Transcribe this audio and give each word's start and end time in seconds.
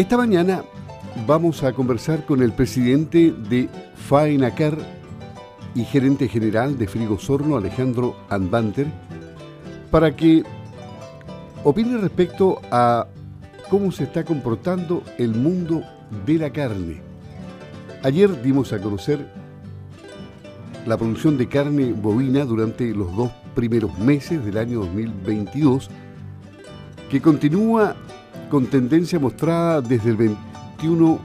Esta 0.00 0.16
mañana 0.16 0.64
vamos 1.26 1.62
a 1.62 1.74
conversar 1.74 2.24
con 2.24 2.42
el 2.42 2.54
presidente 2.54 3.34
de 3.50 3.68
Faenacar 4.08 4.78
y 5.74 5.84
gerente 5.84 6.26
general 6.26 6.78
de 6.78 6.86
Frigo 6.86 7.18
Sorno, 7.18 7.58
Alejandro 7.58 8.16
Anbanter, 8.30 8.86
para 9.90 10.16
que 10.16 10.42
opine 11.64 11.98
respecto 11.98 12.62
a 12.70 13.08
cómo 13.68 13.92
se 13.92 14.04
está 14.04 14.24
comportando 14.24 15.02
el 15.18 15.34
mundo 15.34 15.82
de 16.24 16.38
la 16.38 16.50
carne. 16.50 17.02
Ayer 18.02 18.40
dimos 18.40 18.72
a 18.72 18.80
conocer 18.80 19.26
la 20.86 20.96
producción 20.96 21.36
de 21.36 21.46
carne 21.46 21.92
bovina 21.92 22.46
durante 22.46 22.94
los 22.94 23.14
dos 23.14 23.32
primeros 23.54 23.98
meses 23.98 24.42
del 24.46 24.56
año 24.56 24.78
2022, 24.78 25.90
que 27.10 27.20
continúa 27.20 27.96
con 28.50 28.66
tendencia 28.66 29.18
mostrada 29.18 29.80
desde 29.80 30.10
el 30.10 30.16
21, 30.16 31.18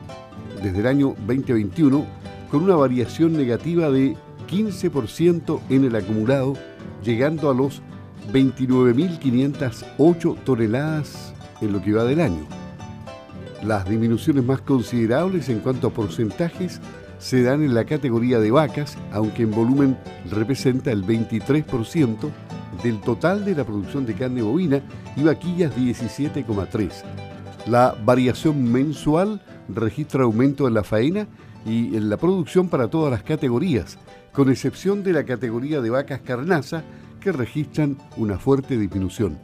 desde 0.63 0.79
el 0.79 0.87
año 0.87 1.15
2021, 1.27 2.05
con 2.49 2.63
una 2.63 2.75
variación 2.75 3.33
negativa 3.33 3.89
de 3.89 4.15
15% 4.47 5.59
en 5.69 5.83
el 5.85 5.95
acumulado, 5.95 6.53
llegando 7.03 7.49
a 7.49 7.53
los 7.53 7.81
29.508 8.31 10.37
toneladas 10.45 11.33
en 11.61 11.73
lo 11.73 11.81
que 11.81 11.93
va 11.93 12.05
del 12.05 12.21
año. 12.21 12.45
Las 13.63 13.89
disminuciones 13.89 14.45
más 14.45 14.61
considerables 14.61 15.49
en 15.49 15.59
cuanto 15.59 15.87
a 15.87 15.93
porcentajes 15.93 16.79
se 17.17 17.41
dan 17.41 17.63
en 17.63 17.73
la 17.73 17.85
categoría 17.85 18.39
de 18.39 18.51
vacas, 18.51 18.99
aunque 19.11 19.41
en 19.43 19.51
volumen 19.51 19.97
representa 20.29 20.91
el 20.91 21.03
23% 21.03 22.29
del 22.83 23.01
total 23.01 23.45
de 23.45 23.55
la 23.55 23.63
producción 23.63 24.05
de 24.05 24.13
carne 24.13 24.41
bovina 24.41 24.81
y 25.15 25.23
vaquillas 25.23 25.75
17,3%. 25.75 26.91
La 27.67 27.95
variación 28.05 28.71
mensual 28.71 29.41
registra 29.69 30.23
aumento 30.23 30.67
en 30.67 30.73
la 30.75 30.83
faena 30.83 31.27
y 31.65 31.95
en 31.95 32.09
la 32.09 32.17
producción 32.17 32.69
para 32.69 32.87
todas 32.87 33.11
las 33.11 33.23
categorías, 33.23 33.97
con 34.31 34.49
excepción 34.49 35.03
de 35.03 35.13
la 35.13 35.23
categoría 35.23 35.81
de 35.81 35.89
vacas 35.89 36.21
carnaza, 36.21 36.83
que 37.19 37.31
registran 37.31 37.97
una 38.17 38.37
fuerte 38.37 38.77
disminución. 38.77 39.39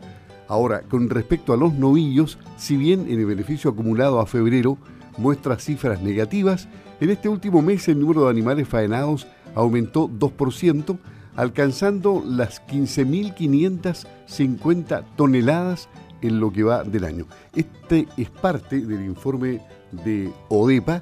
Ahora, 0.48 0.82
con 0.82 1.10
respecto 1.10 1.54
a 1.54 1.58
los 1.58 1.74
novillos, 1.74 2.38
si 2.58 2.78
bien 2.78 3.08
en 3.10 3.20
el 3.20 3.26
beneficio 3.26 3.72
acumulado 3.72 4.20
a 4.20 4.28
febrero 4.28 4.78
muestra 5.18 5.58
cifras 5.58 6.02
negativas, 6.02 6.68
en 7.00 7.10
este 7.10 7.28
último 7.28 7.64
mes 7.64 7.88
el 7.88 8.00
número 8.00 8.26
de 8.26 8.30
animales 8.30 8.68
faenados 8.68 9.26
aumentó 9.56 10.08
2%, 10.08 11.00
alcanzando 11.36 12.24
las 12.26 12.66
15.550 12.68 15.04
toneladas 15.16 15.90
en 16.22 16.40
lo 16.40 16.52
que 16.52 16.64
va 16.64 16.84
del 16.84 17.06
año. 17.06 17.26
Este 17.56 18.08
es 18.18 18.30
parte 18.30 18.82
del 18.82 19.06
informe 19.06 19.62
de 19.92 20.32
ODEPA 20.50 21.02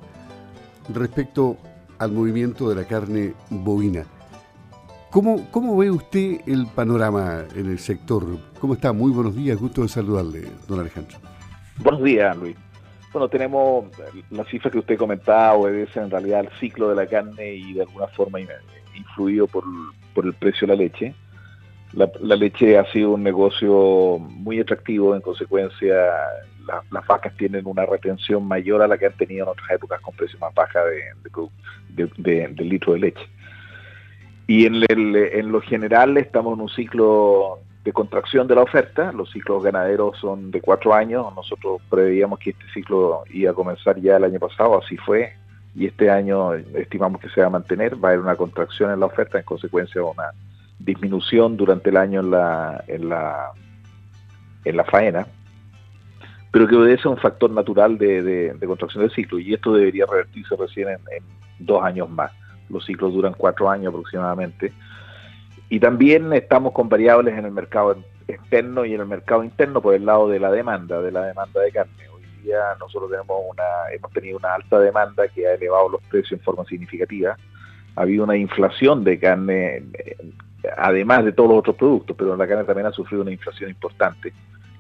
respecto 0.94 1.58
al 1.98 2.12
movimiento 2.12 2.70
de 2.70 2.76
la 2.76 2.84
carne 2.86 3.34
bovina. 3.50 4.06
¿Cómo, 5.12 5.48
¿Cómo 5.52 5.76
ve 5.76 5.90
usted 5.90 6.42
el 6.46 6.68
panorama 6.68 7.44
en 7.56 7.66
el 7.66 7.80
sector? 7.80 8.38
¿Cómo 8.60 8.76
está? 8.76 8.94
Muy 8.94 9.12
buenos 9.12 9.36
días, 9.36 9.58
gusto 9.58 9.82
de 9.82 9.88
saludarle, 9.88 10.48
don 10.68 10.80
Alejandro. 10.80 11.18
Buenos 11.80 12.04
días, 12.04 12.38
Luis. 12.38 12.56
Bueno, 13.12 13.28
tenemos 13.28 13.86
la 14.30 14.46
cifra 14.46 14.70
que 14.70 14.78
usted 14.78 14.98
comentaba, 14.98 15.54
obedece 15.54 16.00
en 16.00 16.12
realidad 16.12 16.42
al 16.42 16.52
ciclo 16.60 16.90
de 16.90 16.96
la 16.96 17.08
carne 17.08 17.56
y 17.56 17.74
de 17.74 17.82
alguna 17.82 18.06
forma 18.08 18.40
influido 18.94 19.48
por, 19.48 19.64
por 20.14 20.26
el 20.26 20.34
precio 20.34 20.68
de 20.68 20.76
la 20.76 20.82
leche. 20.82 21.14
La, 21.94 22.36
leche 22.36 22.78
ha 22.78 22.86
sido 22.92 23.12
un 23.12 23.24
negocio 23.24 24.20
muy 24.20 24.60
atractivo, 24.60 25.16
en 25.16 25.22
consecuencia 25.22 25.96
las 26.92 27.08
vacas 27.08 27.36
tienen 27.36 27.66
una 27.66 27.84
retención 27.86 28.48
mayor 28.48 28.84
a 28.84 28.88
la 28.88 28.96
que 28.98 29.08
han 29.08 29.18
tenido 29.18 29.46
en 29.46 29.50
otras 29.50 29.72
épocas 29.72 30.00
con 30.02 30.16
precios 30.16 30.40
más 30.40 30.54
bajas 30.54 30.84
de, 31.96 32.10
del 32.18 32.70
litro 32.70 32.94
de 32.94 33.00
leche. 33.00 33.28
Y 34.46 34.66
en 34.68 35.52
lo 35.52 35.62
general 35.62 36.18
estamos 36.18 36.56
en 36.56 36.62
un 36.62 36.70
ciclo 36.70 37.60
de 37.84 37.94
contracción 37.94 38.48
de 38.48 38.56
la 38.56 38.64
oferta, 38.64 39.12
los 39.12 39.32
ciclos 39.32 39.64
ganaderos 39.64 40.18
son 40.18 40.52
de 40.52 40.62
cuatro 40.62 40.94
años, 40.94 41.34
nosotros 41.36 41.82
preveíamos 41.90 42.40
que 42.40 42.52
este 42.52 42.66
ciclo 42.74 43.24
iba 43.32 43.52
a 43.52 43.54
comenzar 43.54 44.00
ya 44.00 44.18
el 44.18 44.26
año 44.26 44.40
pasado, 44.40 44.80
así 44.80 44.98
fue, 44.98 45.34
y 45.76 45.86
este 45.86 46.10
año 46.10 46.54
estimamos 46.54 47.22
que 47.22 47.30
se 47.30 47.42
va 47.42 47.48
a 47.48 47.52
mantener, 47.52 47.96
va 47.96 48.10
a 48.10 48.12
haber 48.12 48.24
una 48.24 48.36
contracción 48.36 48.92
en 48.92 49.00
la 49.00 49.06
oferta, 49.06 49.38
en 49.38 49.46
consecuencia 49.46 50.04
una 50.04 50.32
disminución 50.80 51.58
durante 51.58 51.90
el 51.90 51.98
año 51.98 52.22
en 52.22 52.32
la, 52.32 52.84
en 52.88 53.10
la, 53.10 53.52
en 54.66 54.86
faena, 54.86 55.28
pero 56.52 56.68
que 56.68 56.76
obedece 56.76 57.08
a 57.08 57.12
un 57.12 57.18
factor 57.18 57.52
natural 57.52 57.98
de, 57.98 58.56
contracción 58.66 59.04
del 59.04 59.12
ciclo 59.12 59.40
y 59.40 59.54
esto 59.54 59.74
debería 59.74 60.06
revertirse 60.10 60.56
recién 60.56 60.90
en, 60.90 61.24
dos 61.60 61.84
años 61.84 62.10
más. 62.10 62.32
Los 62.70 62.86
ciclos 62.86 63.14
duran 63.14 63.34
cuatro 63.38 63.70
años 63.70 63.90
aproximadamente. 63.90 64.72
Y 65.68 65.80
también 65.80 66.32
estamos 66.32 66.72
con 66.72 66.88
variables 66.88 67.38
en 67.38 67.46
el 67.46 67.52
mercado 67.52 67.98
externo 68.28 68.86
y 68.86 68.94
en 68.94 69.02
el 69.02 69.08
mercado 69.08 69.44
interno 69.44 69.82
por 69.82 69.94
el 69.94 70.06
lado 70.06 70.30
de 70.30 70.40
la 70.40 70.52
demanda, 70.52 71.02
de 71.02 71.12
la 71.12 71.24
demanda 71.26 71.60
de 71.60 71.72
carne. 71.72 72.09
Día 72.44 72.76
nosotros 72.80 73.10
tenemos 73.10 73.38
una, 73.50 73.64
hemos 73.94 74.12
tenido 74.12 74.38
una 74.38 74.56
alta 74.56 74.80
demanda 74.80 75.28
que 75.28 75.48
ha 75.48 75.54
elevado 75.54 75.90
los 75.90 76.02
precios 76.04 76.34
en 76.34 76.40
forma 76.40 76.66
significativa. 76.66 77.38
Ha 77.96 78.02
habido 78.02 78.24
una 78.24 78.38
inflación 78.38 79.04
de 79.04 79.20
carne 79.20 79.84
además 80.78 81.24
de 81.24 81.32
todos 81.32 81.50
los 81.50 81.60
otros 81.60 81.76
productos, 81.76 82.16
pero 82.18 82.36
la 82.36 82.48
carne 82.48 82.64
también 82.64 82.88
ha 82.88 82.92
sufrido 82.92 83.22
una 83.22 83.32
inflación 83.32 83.70
importante 83.70 84.34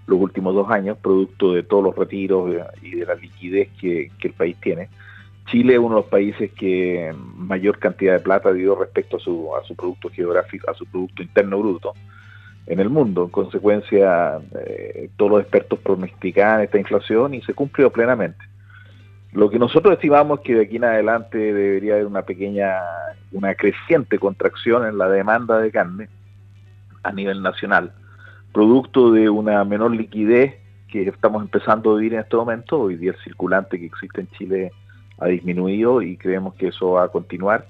los 0.08 0.20
últimos 0.20 0.56
dos 0.56 0.70
años, 0.72 0.98
producto 0.98 1.54
de 1.54 1.64
todos 1.64 1.84
los 1.84 1.96
retiros 1.96 2.50
y 2.82 2.96
de 2.96 3.06
la 3.06 3.14
liquidez 3.14 3.70
que, 3.80 4.12
el 4.22 4.34
país 4.34 4.58
tiene. 4.60 4.90
Chile 5.46 5.74
es 5.74 5.80
uno 5.80 5.96
de 5.96 6.02
los 6.02 6.10
países 6.10 6.52
que 6.52 7.14
mayor 7.36 7.78
cantidad 7.78 8.14
de 8.14 8.20
plata 8.20 8.52
dio 8.52 8.76
respecto 8.76 9.18
a 9.18 9.20
su, 9.20 9.56
a 9.56 9.64
su 9.64 9.76
producto 9.76 10.10
geográfico, 10.10 10.70
a 10.70 10.74
su 10.74 10.86
producto 10.88 11.22
interno 11.22 11.60
bruto 11.60 11.94
en 12.70 12.80
el 12.80 12.90
mundo. 12.90 13.26
En 13.26 13.30
consecuencia, 13.30 14.40
eh, 14.66 15.10
todos 15.18 15.32
los 15.32 15.42
expertos 15.42 15.80
pronosticaban 15.80 16.62
esta 16.62 16.80
inflación 16.80 17.34
y 17.34 17.42
se 17.42 17.54
cumplió 17.54 17.92
plenamente. 17.92 18.40
Lo 19.34 19.50
que 19.50 19.60
nosotros 19.60 19.94
estimamos 19.94 20.40
es 20.40 20.46
que 20.46 20.56
de 20.56 20.62
aquí 20.64 20.78
en 20.78 20.86
adelante 20.86 21.38
debería 21.38 21.96
haber 21.96 22.06
una 22.06 22.22
pequeña, 22.22 22.78
una 23.32 23.54
creciente 23.56 24.18
contracción 24.18 24.88
en 24.88 24.98
la 24.98 25.10
demanda 25.10 25.60
de 25.60 25.72
carne 25.72 26.10
a 27.04 27.12
nivel 27.12 27.42
nacional, 27.42 27.92
producto 28.54 29.12
de 29.12 29.30
una 29.30 29.64
menor 29.66 29.92
liquidez 29.92 30.56
que 30.88 31.08
estamos 31.08 31.44
empezando 31.44 31.92
a 31.92 31.96
vivir 31.98 32.14
en 32.14 32.22
este 32.22 32.36
momento. 32.36 32.82
Hoy 32.82 32.96
día 32.96 33.12
el 33.12 33.24
circulante 33.24 33.80
que 33.80 33.86
existe 33.86 34.22
en 34.22 34.28
Chile 34.32 34.72
ha 35.20 35.28
disminuido 35.28 36.02
y 36.02 36.18
creemos 36.18 36.56
que 36.56 36.68
eso 36.68 36.92
va 36.92 37.04
a 37.04 37.10
continuar 37.10 37.68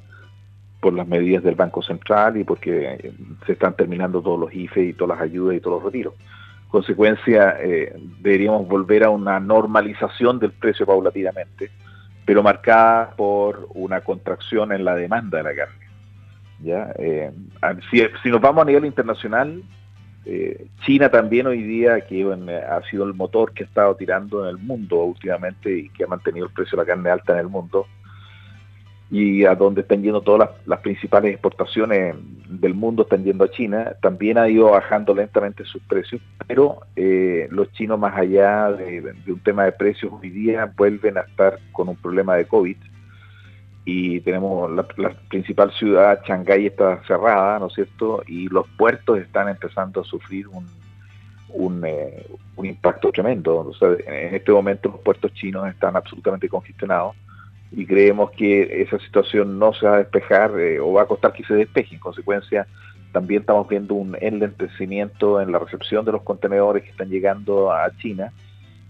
por 0.79 0.93
las 0.93 1.07
medidas 1.07 1.43
del 1.43 1.55
Banco 1.55 1.81
Central 1.81 2.37
y 2.37 2.43
porque 2.43 3.11
se 3.45 3.51
están 3.53 3.75
terminando 3.75 4.21
todos 4.21 4.39
los 4.39 4.53
IFE 4.53 4.83
y 4.83 4.93
todas 4.93 5.17
las 5.17 5.25
ayudas 5.25 5.57
y 5.57 5.59
todos 5.59 5.83
los 5.83 5.91
retiros 5.91 6.13
consecuencia 6.69 7.57
eh, 7.61 7.93
deberíamos 8.19 8.67
volver 8.67 9.03
a 9.03 9.09
una 9.09 9.39
normalización 9.39 10.39
del 10.39 10.51
precio 10.51 10.85
paulatinamente, 10.85 11.71
pero 12.25 12.43
marcada 12.43 13.11
por 13.15 13.67
una 13.73 14.01
contracción 14.01 14.71
en 14.71 14.85
la 14.85 14.95
demanda 14.95 15.39
de 15.39 15.43
la 15.43 15.55
carne. 15.55 15.87
¿ya? 16.61 16.93
Eh, 16.99 17.31
si, 17.89 18.29
nos 18.29 18.39
vamos 18.39 18.61
a 18.61 18.65
nivel 18.65 18.85
internacional, 18.85 19.63
eh, 20.25 20.67
China 20.85 21.09
también 21.09 21.47
hoy 21.47 21.63
día, 21.63 22.01
que 22.01 22.23
ha 22.23 22.81
sido 22.89 23.05
el 23.05 23.15
motor 23.15 23.51
que 23.51 23.63
ha 23.63 23.67
estado 23.67 23.95
tirando 23.95 24.43
en 24.43 24.49
el 24.55 24.57
mundo 24.59 24.97
últimamente 25.03 25.75
y 25.75 25.89
que 25.89 26.03
ha 26.03 26.07
mantenido 26.07 26.45
el 26.45 26.53
precio 26.53 26.77
de 26.77 26.83
la 26.83 26.87
carne 26.87 27.09
alta 27.09 27.33
en 27.33 27.39
el 27.39 27.47
mundo, 27.47 27.87
y 29.11 29.43
a 29.45 29.55
donde 29.55 29.81
están 29.81 30.03
yendo 30.03 30.21
todas 30.21 30.51
las, 30.65 30.79
principales 30.81 31.33
exportaciones 31.33 32.15
del 32.47 32.75
mundo, 32.75 33.03
están 33.03 33.23
yendo 33.23 33.43
a 33.43 33.51
China, 33.51 33.93
también 34.01 34.37
ha 34.37 34.47
ido 34.47 34.69
bajando 34.69 35.15
lentamente 35.15 35.65
sus 35.65 35.81
precios, 35.83 36.21
pero 36.47 36.81
eh, 36.95 37.47
los 37.49 37.71
chinos 37.71 37.99
más 37.99 38.15
allá 38.15 38.71
de, 38.71 39.13
un 39.27 39.39
tema 39.39 39.65
de 39.65 39.71
precios 39.71 40.13
hoy 40.13 40.29
día 40.29 40.71
vuelven 40.77 41.17
a 41.17 41.21
estar 41.21 41.57
con 41.71 41.89
un 41.89 41.95
problema 41.95 42.35
de 42.35 42.45
COVID 42.45 42.77
y 43.85 44.19
tenemos 44.19 44.69
la, 44.71 44.85
principal 45.29 45.71
ciudad, 45.71 46.21
Shanghái, 46.23 46.67
está 46.67 47.01
cerrada, 47.07 47.57
¿no 47.57 47.67
es 47.67 47.73
cierto? 47.73 48.21
Y 48.27 48.47
los 48.49 48.67
puertos 48.77 49.17
están 49.17 49.49
empezando 49.49 50.01
a 50.01 50.03
sufrir 50.03 50.45
un, 50.47 51.83
eh, 51.83 52.27
impacto 52.61 53.11
tremendo. 53.11 53.71
En 54.05 54.35
este 54.35 54.51
momento 54.51 54.89
los 54.89 54.99
puertos 54.99 55.33
chinos 55.33 55.67
están 55.67 55.95
absolutamente 55.95 56.47
congestionados 56.47 57.15
y 57.71 57.85
creemos 57.85 58.31
que 58.31 58.81
esa 58.81 58.97
situación 58.99 59.59
no 59.59 59.73
se 59.73 59.85
va 59.85 59.95
a 59.95 59.97
despejar 59.99 60.59
eh, 60.59 60.79
o 60.79 60.93
va 60.93 61.03
a 61.03 61.05
costar 61.05 61.33
que 61.33 61.43
se 61.43 61.53
despeje. 61.53 61.95
En 61.95 62.01
consecuencia, 62.01 62.67
también 63.11 63.41
estamos 63.41 63.67
viendo 63.67 63.93
un 63.95 64.17
enlentecimiento 64.19 65.41
en 65.41 65.51
la 65.51 65.59
recepción 65.59 66.05
de 66.05 66.11
los 66.11 66.23
contenedores 66.23 66.83
que 66.83 66.89
están 66.89 67.09
llegando 67.09 67.71
a 67.71 67.89
China 67.97 68.31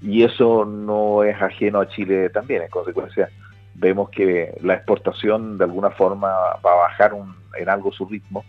y 0.01 0.23
eso 0.23 0.65
no 0.65 1.23
es 1.23 1.41
ajeno 1.41 1.81
a 1.81 1.87
Chile 1.89 2.29
también. 2.29 2.63
En 2.63 2.69
consecuencia, 2.69 3.29
vemos 3.75 4.09
que 4.09 4.57
la 4.61 4.75
exportación 4.75 5.57
de 5.57 5.65
alguna 5.65 5.91
forma 5.91 6.27
va 6.27 6.73
a 6.73 6.87
bajar 6.87 7.13
en 7.57 7.69
algo 7.69 7.91
su 7.91 8.05
ritmo 8.05 8.45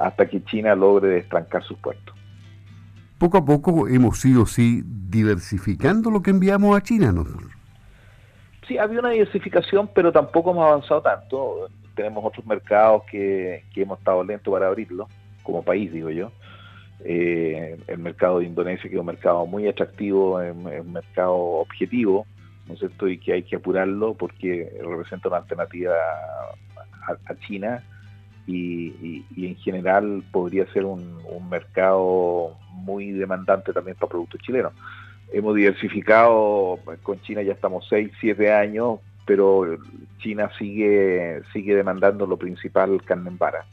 hasta 0.00 0.26
que 0.26 0.42
China 0.44 0.74
logre 0.74 1.08
destrancar 1.08 1.62
sus 1.62 1.78
puertos. 1.78 2.14
Poco 3.18 3.38
a 3.38 3.44
poco 3.44 3.86
hemos 3.86 4.24
ido 4.24 4.46
sí 4.46 4.82
diversificando 4.84 6.10
lo 6.10 6.22
que 6.22 6.30
enviamos 6.30 6.76
a 6.76 6.82
China, 6.82 7.12
¿no? 7.12 7.24
Sí, 8.66 8.78
había 8.78 9.00
una 9.00 9.10
diversificación, 9.10 9.88
pero 9.92 10.12
tampoco 10.12 10.52
hemos 10.52 10.68
avanzado 10.68 11.02
tanto. 11.02 11.68
Tenemos 11.94 12.24
otros 12.24 12.46
mercados 12.46 13.02
que, 13.10 13.64
hemos 13.74 13.98
estado 13.98 14.22
lentos 14.22 14.52
para 14.52 14.68
abrirlo, 14.68 15.08
como 15.42 15.62
país, 15.62 15.92
digo 15.92 16.10
yo. 16.10 16.30
Eh, 17.04 17.76
el 17.88 17.98
mercado 17.98 18.38
de 18.38 18.46
Indonesia, 18.46 18.88
que 18.88 18.94
es 18.94 19.00
un 19.00 19.06
mercado 19.06 19.44
muy 19.46 19.66
atractivo, 19.66 20.36
un 20.36 20.92
mercado 20.92 21.34
objetivo, 21.34 22.26
¿no 22.68 22.74
es 22.74 22.80
cierto? 22.80 23.08
Y 23.08 23.18
que 23.18 23.32
hay 23.32 23.42
que 23.42 23.56
apurarlo 23.56 24.14
porque 24.14 24.72
representa 24.80 25.28
una 25.28 25.38
alternativa 25.38 25.94
a, 27.08 27.34
China 27.46 27.82
y, 28.46 29.24
en 29.36 29.56
general 29.56 30.22
podría 30.30 30.64
ser 30.72 30.84
un 30.84 31.48
mercado 31.50 32.56
muy 32.70 33.10
demandante 33.10 33.72
también 33.72 33.96
para 33.96 34.10
productos 34.10 34.40
chilenos 34.40 34.72
hemos 35.32 35.54
diversificado, 35.54 36.78
con 37.02 37.20
China 37.22 37.42
ya 37.42 37.52
estamos 37.52 37.86
6, 37.88 38.10
7 38.20 38.52
años, 38.52 39.00
pero 39.24 39.78
China 40.18 40.50
sigue, 40.58 41.42
sigue 41.52 41.74
demandando 41.74 42.26
lo 42.26 42.36
principal, 42.36 43.02
carne 43.04 43.30
en 43.30 43.38
vara. 43.38 43.64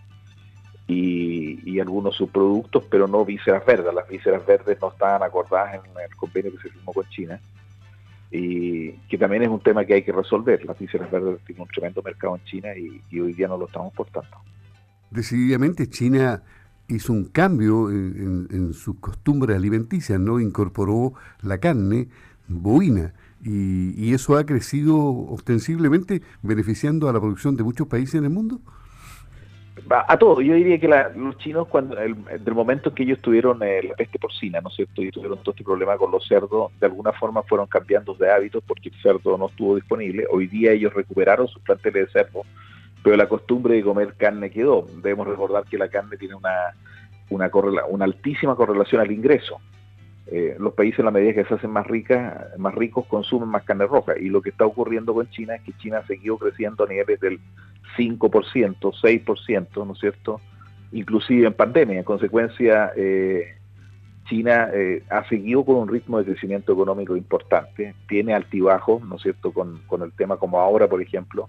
Y, 0.88 1.59
y, 1.69 1.79
algunos 1.79 2.15
subproductos, 2.15 2.83
pero 2.89 3.07
no 3.07 3.23
vísceras 3.23 3.63
verdes. 3.63 3.94
Las 3.94 4.07
vísceras 4.07 4.44
verdes 4.44 4.79
no 4.81 4.89
estaban 4.89 5.21
acordadas 5.21 5.75
en 5.75 5.81
el 6.03 6.15
convenio 6.15 6.51
que 6.51 6.57
se 6.57 6.69
firmó 6.69 6.94
con 6.94 7.07
China. 7.09 7.39
Y 8.31 8.94
que 9.07 9.17
también 9.19 9.44
es 9.44 9.50
un 9.50 9.59
tema 9.59 9.85
que 9.85 9.94
hay 9.94 10.01
que 10.01 10.11
resolver. 10.11 10.65
Las 10.65 10.79
vísceras 10.79 11.11
verdes 11.11 11.41
tienen 11.45 11.61
un 11.61 11.67
tremendo 11.67 12.01
mercado 12.01 12.35
en 12.38 12.44
China 12.44 12.69
y, 12.75 13.03
y 13.11 13.19
hoy 13.19 13.33
día 13.33 13.47
no 13.47 13.57
lo 13.57 13.67
estamos 13.67 13.94
portando. 13.94 14.35
Decididamente 15.11 15.88
China 15.88 16.41
hizo 16.89 17.13
un 17.13 17.25
cambio 17.25 17.89
en, 17.89 18.47
en, 18.51 18.74
sus 18.74 18.97
costumbres 18.97 19.56
alimenticias, 19.56 20.19
¿no? 20.19 20.39
Incorporó 20.39 21.13
la 21.41 21.59
carne 21.59 22.07
bovina 22.47 23.13
y, 23.44 24.13
eso 24.13 24.38
ha 24.38 24.45
crecido 24.45 24.97
ostensiblemente 25.30 26.21
beneficiando 26.41 27.07
a 27.07 27.13
la 27.13 27.19
producción 27.19 27.56
de 27.56 27.63
muchos 27.63 27.88
países 27.88 28.15
en 28.15 28.25
el 28.25 28.31
mundo. 28.31 28.59
A 29.89 30.18
todo, 30.18 30.41
yo 30.41 30.53
diría 30.56 30.77
que 30.77 30.89
los 31.15 31.38
chinos, 31.38 31.68
cuando 31.68 31.97
el, 31.97 32.15
del 32.44 32.53
momento 32.53 32.89
en 32.89 32.95
que 32.95 33.03
ellos 33.03 33.19
tuvieron 33.19 33.63
eh, 33.63 33.81
la 33.83 33.95
peste 33.95 34.19
porcina, 34.19 34.59
¿no 34.59 34.68
es 34.68 34.75
cierto? 34.75 35.01
Y 35.01 35.09
tuvieron 35.09 35.39
todo 35.39 35.51
este 35.51 35.63
problema 35.63 35.97
con 35.97 36.12
los 36.12 36.27
cerdos, 36.27 36.71
de 36.80 36.85
alguna 36.85 37.13
forma 37.13 37.44
fueron 37.44 37.65
cambiando 37.68 38.13
de 38.13 38.30
hábitos 38.30 38.62
porque 38.68 38.89
el 38.89 39.01
cerdo 39.01 39.38
no 39.38 39.47
estuvo 39.47 39.75
disponible. 39.75 40.25
Hoy 40.30 40.47
día 40.47 40.74
ellos 40.74 40.94
recuperaron 40.94 41.47
sus 41.47 41.62
planteles 41.62 42.07
de 42.07 42.12
cerdo 42.12 42.42
pero 43.04 43.16
la 43.16 43.28
costumbre 43.28 43.75
de 43.75 43.84
comer 43.84 44.16
carne 44.16 44.50
quedó. 44.50 44.86
Debemos 45.01 45.28
recordar 45.28 45.63
que 45.66 45.78
la 45.78 45.88
carne 45.88 46.18
tiene 46.18 46.36
una, 46.36 46.75
una, 47.30 47.50
una 47.90 48.06
altísima 48.06 48.56
correlación 48.56 49.01
al 49.01 49.12
ingreso. 49.12 49.60
Eh, 50.31 50.56
los 50.60 50.74
países 50.74 51.00
en 51.00 51.06
la 51.06 51.12
medida 51.12 51.34
que 51.34 51.46
se 51.46 51.56
hacen 51.56 51.72
más 51.72 51.88
ricas, 51.88 52.56
más 52.57 52.75
ricos 52.75 53.06
consumen 53.07 53.50
más 53.50 53.63
carne 53.63 53.88
roja 53.88 54.13
y 54.19 54.30
lo 54.30 54.44
que 54.44 54.51
está 54.51 54.63
ocurriendo 54.63 55.12
con 55.13 55.28
China 55.31 55.56
es 55.56 55.62
que 55.63 55.74
China 55.74 56.00
ha 56.00 56.06
seguido 56.06 56.38
creciendo 56.38 56.84
a 56.84 56.88
niveles 56.88 57.19
del 57.19 57.40
5%, 57.98 58.78
6%, 58.80 59.88
¿no 59.88 59.94
es 59.94 60.00
cierto? 60.00 60.40
Inclusive 60.92 61.48
en 61.48 61.54
pandemia. 61.54 61.98
En 61.98 62.04
consecuencia, 62.04 62.92
eh, 62.95 63.56
China 64.25 64.69
eh, 64.72 65.02
ha 65.10 65.28
seguido 65.28 65.66
con 65.66 65.78
un 65.78 65.88
ritmo 65.88 66.19
de 66.19 66.25
crecimiento 66.25 66.74
económico 66.74 67.16
importante, 67.16 67.95
tiene 68.07 68.36
altibajos, 68.36 69.02
¿no 69.02 69.16
es 69.16 69.24
cierto?, 69.24 69.52
con, 69.52 69.81
con 69.88 70.04
el 70.04 70.12
tema 70.12 70.38
como 70.38 70.60
ahora, 70.60 70.88
por 70.88 71.02
ejemplo, 71.02 71.48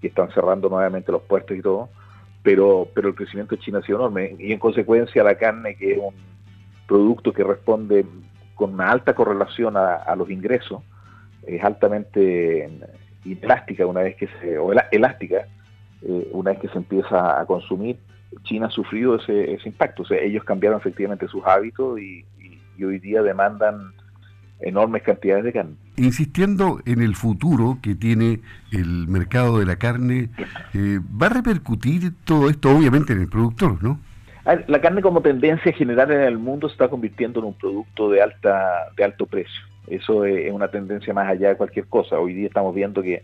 que 0.00 0.08
están 0.08 0.30
cerrando 0.32 0.68
nuevamente 0.68 1.12
los 1.12 1.22
puertos 1.22 1.56
y 1.56 1.62
todo, 1.62 1.88
pero, 2.42 2.88
pero 2.94 3.08
el 3.08 3.14
crecimiento 3.14 3.56
de 3.56 3.62
China 3.62 3.78
ha 3.78 3.82
sido 3.82 3.98
enorme 3.98 4.36
y 4.38 4.52
en 4.52 4.58
consecuencia 4.58 5.22
la 5.22 5.36
carne, 5.36 5.76
que 5.76 5.92
es 5.92 5.98
un 5.98 6.14
producto 6.86 7.32
que 7.32 7.44
responde 7.44 8.06
con 8.54 8.74
una 8.74 8.90
alta 8.90 9.14
correlación 9.14 9.76
a, 9.76 10.14
los 10.16 10.30
ingresos, 10.30 10.82
es 11.46 11.62
altamente 11.62 12.68
elástica 13.24 13.86
una 13.86 14.00
vez 14.00 14.16
que 14.16 14.28
se, 14.40 14.58
o 14.58 14.72
elástica, 14.90 15.46
eh, 16.02 16.28
una 16.32 16.50
vez 16.50 16.60
que 16.60 16.68
se 16.68 16.78
empieza 16.78 17.40
a 17.40 17.46
consumir, 17.46 17.98
China 18.42 18.66
ha 18.66 18.70
sufrido 18.70 19.16
ese, 19.16 19.54
ese 19.54 19.68
impacto. 19.68 20.02
O 20.02 20.06
sea, 20.06 20.18
ellos 20.18 20.44
cambiaron 20.44 20.80
efectivamente 20.80 21.28
sus 21.28 21.44
hábitos 21.46 22.00
y 22.00 22.24
hoy 22.82 22.98
día 22.98 23.22
demandan 23.22 23.92
enormes 24.60 25.02
cantidades 25.02 25.44
de 25.44 25.52
carne. 25.52 25.76
Insistiendo 25.98 26.80
en 26.86 27.02
el 27.02 27.16
futuro 27.16 27.78
que 27.82 27.94
tiene 27.94 28.40
el 28.72 29.08
mercado 29.08 29.58
de 29.58 29.66
la 29.66 29.76
carne, 29.76 30.30
eh, 30.72 31.00
¿va 31.20 31.26
a 31.26 31.30
repercutir 31.30 32.12
todo 32.24 32.48
esto 32.48 32.70
obviamente 32.70 33.12
en 33.12 33.20
el 33.20 33.28
productor, 33.28 33.82
no? 33.82 33.98
La 34.66 34.80
carne 34.80 35.02
como 35.02 35.20
tendencia 35.20 35.72
general 35.72 36.10
en 36.10 36.22
el 36.22 36.38
mundo 36.38 36.68
se 36.68 36.72
está 36.72 36.88
convirtiendo 36.88 37.40
en 37.40 37.46
un 37.46 37.54
producto 37.54 38.10
de 38.10 38.22
alta 38.22 38.86
de 38.96 39.04
alto 39.04 39.26
precio. 39.26 39.60
Eso 39.88 40.24
es 40.24 40.50
una 40.52 40.68
tendencia 40.68 41.12
más 41.12 41.28
allá 41.28 41.48
de 41.48 41.56
cualquier 41.56 41.86
cosa. 41.86 42.18
Hoy 42.18 42.32
día 42.32 42.46
estamos 42.46 42.74
viendo 42.74 43.02
que 43.02 43.22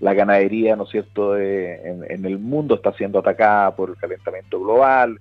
la 0.00 0.12
ganadería, 0.12 0.76
¿no 0.76 0.84
es 0.84 0.90
cierto?, 0.90 1.38
eh, 1.38 1.80
en 2.10 2.24
el 2.26 2.38
mundo 2.38 2.74
está 2.74 2.92
siendo 2.92 3.20
atacada 3.20 3.74
por 3.74 3.90
el 3.90 3.96
calentamiento 3.96 4.60
global, 4.60 5.18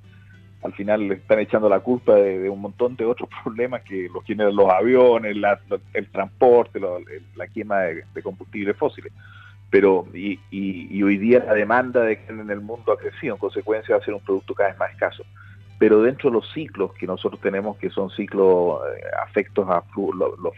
al 0.66 0.74
final 0.74 1.08
le 1.08 1.16
están 1.16 1.40
echando 1.40 1.70
la 1.70 1.80
culpa 1.80 2.16
de, 2.16 2.50
un 2.50 2.60
montón 2.60 2.96
de 2.96 3.06
otros 3.06 3.30
problemas 3.44 3.84
que 3.84 4.10
los 4.14 4.24
generan 4.26 4.56
los 4.56 4.70
aviones, 4.70 5.38
el 5.94 6.08
transporte, 6.10 6.80
la 7.36 7.48
quema 7.48 7.82
de, 7.82 8.24
combustibles 8.24 8.76
fósiles. 8.76 9.14
Pero, 9.70 10.08
y, 10.14 10.40
hoy 11.04 11.18
día 11.18 11.44
la 11.46 11.54
demanda 11.54 12.02
de 12.02 12.18
carne 12.18 12.44
en 12.44 12.50
el 12.50 12.62
mundo 12.62 12.92
ha 12.92 12.98
crecido, 12.98 13.36
en 13.36 13.40
consecuencia 13.40 13.96
va 13.96 14.02
a 14.02 14.06
ser 14.06 14.14
un 14.14 14.22
producto 14.22 14.54
cada 14.54 14.70
vez 14.70 14.80
más 14.80 14.92
escaso. 14.92 15.24
Pero 15.78 16.02
dentro 16.02 16.30
de 16.30 16.36
los 16.36 16.52
ciclos 16.54 16.94
que 16.94 17.06
nosotros 17.06 17.42
tenemos, 17.42 17.78
que 17.78 17.90
son 17.90 18.10
ciclos 18.12 18.80
eh, 18.98 19.02
afectos 19.22 19.68
a 19.70 19.84
los, 19.96 20.54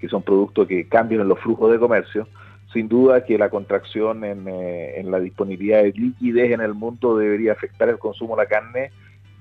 que 0.00 0.08
son 0.08 0.22
productos 0.22 0.66
que 0.66 0.88
cambian 0.88 1.20
en 1.20 1.28
los 1.28 1.38
flujos 1.38 1.70
de 1.70 1.78
comercio, 1.78 2.28
sin 2.72 2.88
duda 2.88 3.24
que 3.24 3.38
la 3.38 3.48
contracción 3.48 4.24
en, 4.24 4.48
eh, 4.48 4.98
en 4.98 5.10
la 5.12 5.20
disponibilidad 5.20 5.82
de 5.84 5.92
liquidez 5.92 6.50
en 6.50 6.60
el 6.60 6.74
mundo 6.74 7.16
debería 7.16 7.52
afectar 7.52 7.88
el 7.88 7.98
consumo 7.98 8.34
de 8.36 8.42
la 8.42 8.48
carne 8.48 8.90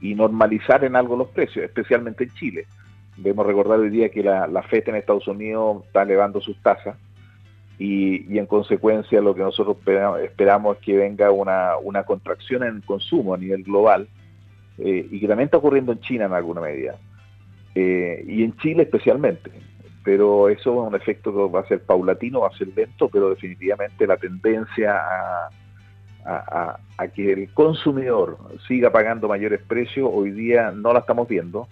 y 0.06 0.16
normalizar 0.16 0.84
en 0.84 0.96
algo 0.96 1.18
los 1.18 1.30
precios, 1.30 1.66
especialmente 1.66 2.26
en 2.26 2.34
Chile. 2.34 2.66
Debemos 3.18 3.46
recordar 3.48 3.80
hoy 3.80 3.90
día 3.90 4.10
que 4.10 4.22
la, 4.22 4.46
la 4.48 4.62
FED 4.62 4.90
en 4.90 4.96
Estados 4.96 5.28
Unidos 5.28 5.84
está 5.86 6.04
elevando 6.04 6.42
sus 6.42 6.62
tasas 6.62 6.96
y, 7.80 8.38
en 8.38 8.46
consecuencia 8.46 9.22
lo 9.22 9.34
que 9.34 9.42
nosotros 9.42 9.78
esperamos, 10.24 10.78
es 10.78 10.84
que 10.84 10.96
venga 10.96 11.32
una, 11.32 12.04
contracción 12.06 12.64
en 12.64 12.76
el 12.76 12.84
consumo 12.84 13.34
a 13.34 13.38
nivel 13.38 13.64
global 13.64 14.08
eh, 14.78 15.08
y 15.10 15.20
que 15.20 15.28
también 15.28 15.46
está 15.46 15.58
ocurriendo 15.58 15.92
en 15.92 16.02
China 16.02 16.26
en 16.26 16.34
alguna 16.34 16.62
medida 16.62 16.96
eh, 17.74 18.24
y 18.28 18.44
en 18.44 18.56
Chile 18.58 18.84
especialmente. 18.84 19.52
Pero 20.04 20.50
eso 20.50 20.84
es 20.84 20.88
un 20.88 20.96
efecto 20.96 21.34
que 21.34 21.52
va 21.52 21.62
a 21.62 21.68
ser 21.68 21.82
paulatino, 21.82 22.42
va 22.42 22.50
a 22.50 22.58
ser 22.58 22.68
lento, 22.76 23.10
pero 23.10 23.32
definitivamente 23.32 24.06
la 24.06 24.18
tendencia 24.18 25.02
a, 26.26 26.80
a, 26.98 27.08
que 27.10 27.34
el 27.34 27.54
consumidor 27.54 28.38
siga 28.68 28.92
pagando 28.92 29.28
mayores 29.28 29.62
precios, 29.62 30.10
hoy 30.12 30.32
día 30.32 30.72
no 30.72 30.92
la 30.92 31.00
estamos 31.00 31.28
viendo 31.28 31.68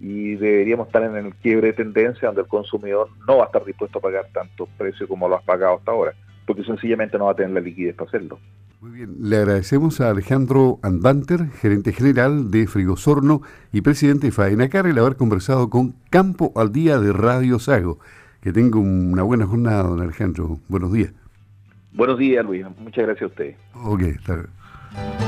y 0.00 0.36
deberíamos 0.36 0.86
estar 0.86 1.02
en 1.02 1.16
el 1.16 1.34
quiebre 1.34 1.68
de 1.68 1.72
tendencia 1.74 2.28
donde 2.28 2.42
el 2.42 2.48
consumidor 2.48 3.08
no 3.26 3.38
va 3.38 3.44
a 3.44 3.46
estar 3.46 3.64
dispuesto 3.64 3.98
a 3.98 4.02
pagar 4.02 4.26
tantos 4.32 4.68
precios 4.78 5.08
como 5.08 5.28
lo 5.28 5.36
has 5.36 5.42
pagado 5.42 5.76
hasta 5.76 5.90
ahora, 5.90 6.14
porque 6.46 6.64
sencillamente 6.64 7.18
no 7.18 7.26
va 7.26 7.32
a 7.32 7.36
tener 7.36 7.50
la 7.50 7.60
liquidez 7.60 7.94
para 7.94 8.08
hacerlo. 8.08 8.38
Muy 8.80 8.92
bien, 8.92 9.16
le 9.20 9.36
agradecemos 9.36 10.00
a 10.00 10.10
Alejandro 10.10 10.78
Andanter, 10.82 11.48
gerente 11.60 11.92
general 11.92 12.52
de 12.52 12.68
Frigosorno 12.68 13.42
y 13.72 13.80
presidente 13.80 14.28
de 14.28 14.32
Faenacar, 14.32 14.86
el 14.86 14.98
haber 14.98 15.16
conversado 15.16 15.68
con 15.68 15.96
Campo 16.10 16.52
al 16.54 16.72
Día 16.72 17.00
de 17.00 17.12
Radio 17.12 17.58
Sago. 17.58 17.98
Que 18.40 18.52
tenga 18.52 18.78
una 18.78 19.24
buena 19.24 19.46
jornada, 19.46 19.82
don 19.82 20.00
Alejandro. 20.00 20.60
Buenos 20.68 20.92
días. 20.92 21.12
Buenos 21.92 22.18
días, 22.18 22.44
Luis. 22.44 22.64
Muchas 22.78 23.06
gracias 23.06 23.22
a 23.22 23.26
usted. 23.26 23.54
Ok, 23.74 24.02
está 24.02 24.34
bien. 24.34 25.27